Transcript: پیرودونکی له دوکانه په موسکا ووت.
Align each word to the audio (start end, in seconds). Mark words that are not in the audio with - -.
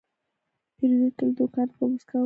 پیرودونکی 0.77 1.21
له 1.27 1.31
دوکانه 1.37 1.73
په 1.77 1.83
موسکا 1.89 2.15
ووت. 2.15 2.19